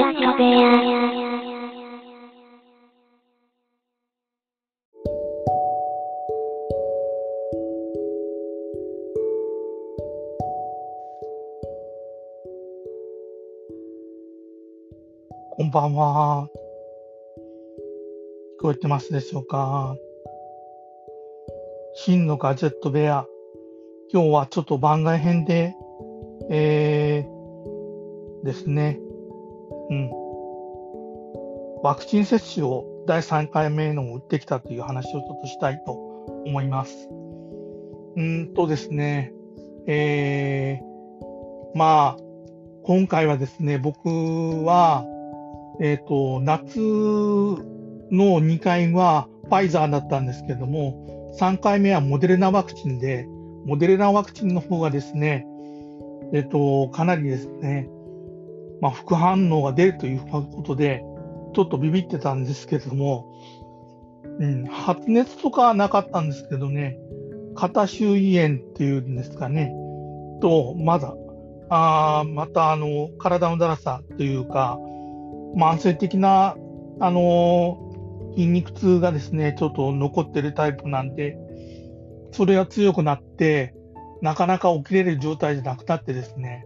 [0.00, 0.32] 部屋
[15.50, 16.48] こんばんは。
[18.58, 19.94] 聞こえてますでしょうか？
[21.94, 23.26] 真のガジェット部屋。
[24.10, 25.74] 今日はちょっと番外編で、
[26.48, 28.98] えー、ですね。
[29.90, 30.10] うん。
[31.82, 35.92] ワクチン接種を第3回目のを打ってきたという話をちょっとしたいと
[36.46, 37.08] 思います。
[38.16, 39.32] うんとですね、
[39.86, 42.22] えー、まあ、
[42.84, 44.08] 今回はですね、僕
[44.64, 45.04] は、
[45.80, 53.26] えっ、ー、と、夏の2回はファイザーだったんですけども、3回目はモデルナワクチンで、
[53.64, 55.46] モデルナワクチンの方がですね、
[56.32, 57.88] えっ、ー、と、かなりですね、
[58.80, 61.02] まあ、副反応が出るということで、
[61.54, 63.26] ちょっとビビってたんですけども、
[64.38, 66.96] うん、発熱とかはなかったんですけどね、
[67.54, 69.72] 肩周囲炎っていうんですかね、
[70.40, 71.14] と、まだ、
[71.68, 74.78] あまたあの体のだらさというか、
[75.56, 76.56] 慢性的な、
[77.02, 77.78] あの
[78.34, 81.36] 筋肉痛がですね、ちょっと残ってるタイプなんで、
[82.32, 83.74] それが強くなって、
[84.22, 86.64] なかなか起きれる状態じゃなくなってですね、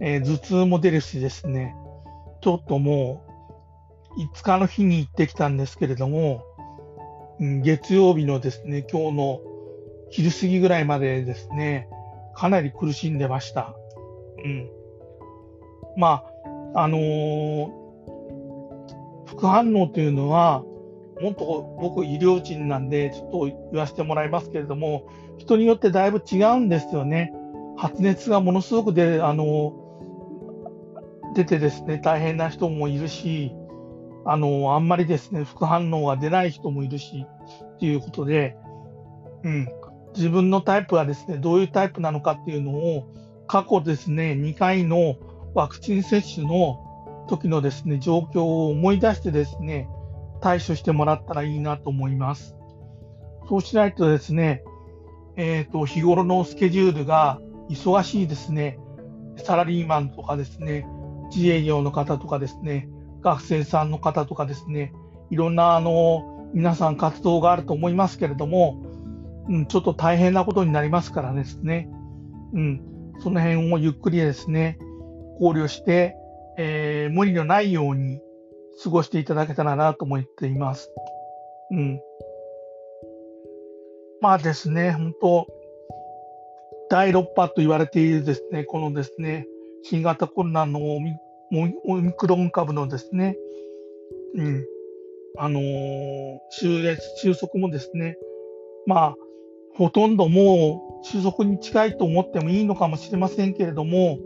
[0.00, 1.74] えー、頭痛も出るしですね、
[2.40, 3.24] ちょっとも
[4.16, 6.44] う、5日の日に行ってきたんですけれども、
[7.40, 9.40] うん、月曜日のですね、今日の
[10.10, 11.88] 昼過ぎぐらいまでですね、
[12.34, 13.74] かなり苦しんでました。
[14.44, 14.70] うん。
[15.96, 16.24] ま
[16.74, 17.86] あ、あのー
[19.26, 20.64] 副反応というのは、
[21.20, 25.06] もっと僕、医療人なんで、ちょっと言わせてもらいますけれども、
[25.38, 27.32] 人によってだいぶ違うんですよね。
[27.76, 29.74] 発熱がものすごく出あの
[31.36, 33.52] 出てですね、大変な人もいるし、
[34.24, 37.26] あのあんまりですね、副反応が出ない人もいるし、
[37.78, 38.56] ということで、
[39.42, 39.68] うん、
[40.14, 43.12] 自分のタイプはですね、どういうタイプなのかっていうのを、
[43.46, 45.16] 過去ですね、2回の
[45.52, 49.90] ワクチン接種の時のですね、状況を思い出してですね、
[50.40, 52.56] 対処してもらったらいいなと思います。
[53.46, 54.64] そうしないとですね、
[55.36, 58.78] えっ、ー、と、日頃のスケジュールが忙しいですね、
[59.36, 60.88] サラリーマンとかですね、
[61.34, 62.88] 自営業の方とかですね、
[63.22, 64.92] 学生さんの方とかですね、
[65.30, 68.82] いろんなあの皆さん活動があると思いますけれども、
[69.48, 71.88] うん、ちょっと大変なことになりますからですね、
[72.52, 72.82] うん、
[73.20, 74.78] その辺をゆっくりですね、
[75.38, 76.16] 考慮して、
[76.58, 78.20] えー、無理のないように
[78.82, 80.90] 過ごしていただけたらなと思っています。
[81.70, 82.00] うん。
[84.20, 85.46] まあですね、本当
[86.88, 89.46] 第6波と言われているですね、このですね、
[89.88, 91.16] 新型コロナのオミ
[92.12, 93.36] クロン株のですね、
[94.34, 94.64] うん、
[95.38, 98.16] あのー、終列、収束もですね、
[98.86, 99.14] まあ、
[99.76, 104.18] ほとんどもう収束に近いと思ってもいいのかもしれませんけれども、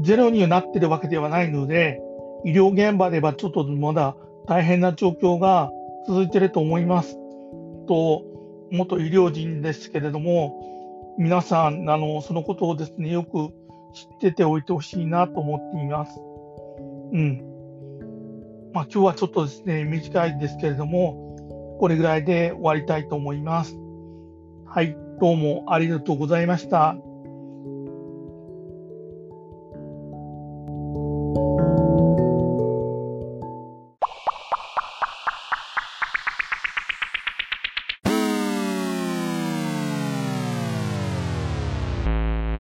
[0.00, 2.00] ゼロにはなってるわけではないので、
[2.44, 4.16] 医療現場ではちょっとまだ
[4.46, 5.72] 大変な状況が
[6.06, 7.16] 続いてると思います。
[7.88, 8.22] と、
[8.70, 13.50] 元医療人ですけれども、皆さん、あの、そのことをですね、よく
[13.92, 16.20] 知ってておいてほしいなと思っています。
[17.12, 17.42] うん。
[18.72, 23.76] まあ今日はちょっとですね、短いですけれども、これぐらいで終わりたいと思います。
[24.66, 26.96] はい、どうもありがとうございました。